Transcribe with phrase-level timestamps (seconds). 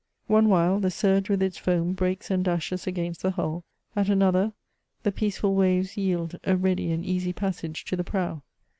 [0.25, 3.65] One while the surge with its foam breaks and dashes against the hull—
[3.95, 4.51] at another,
[5.03, 8.41] the peaceful waves yield a ready and easy passage to the prow.